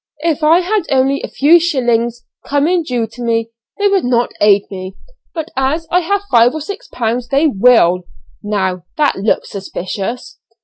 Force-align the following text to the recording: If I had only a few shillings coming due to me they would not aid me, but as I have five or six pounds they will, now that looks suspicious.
If 0.23 0.41
I 0.43 0.61
had 0.61 0.85
only 0.89 1.21
a 1.21 1.27
few 1.27 1.59
shillings 1.59 2.25
coming 2.43 2.81
due 2.81 3.05
to 3.05 3.21
me 3.21 3.51
they 3.77 3.87
would 3.87 4.03
not 4.03 4.31
aid 4.41 4.63
me, 4.71 4.95
but 5.31 5.51
as 5.55 5.87
I 5.91 5.99
have 5.99 6.23
five 6.31 6.55
or 6.55 6.61
six 6.61 6.87
pounds 6.87 7.27
they 7.27 7.45
will, 7.45 8.05
now 8.41 8.85
that 8.97 9.17
looks 9.17 9.51
suspicious. 9.51 10.39